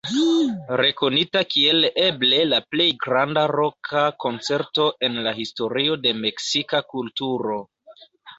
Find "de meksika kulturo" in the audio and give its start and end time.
6.09-7.61